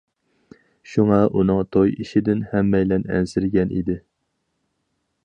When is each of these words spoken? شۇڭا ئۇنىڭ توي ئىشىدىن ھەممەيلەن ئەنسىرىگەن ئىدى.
شۇڭا 0.93 1.19
ئۇنىڭ 1.41 1.61
توي 1.77 1.93
ئىشىدىن 2.05 2.41
ھەممەيلەن 2.55 3.05
ئەنسىرىگەن 3.13 3.77
ئىدى. 3.77 3.99